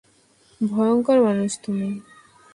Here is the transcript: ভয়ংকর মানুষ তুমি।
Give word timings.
ভয়ংকর 0.61 1.17
মানুষ 1.21 1.51
তুমি। 1.63 1.89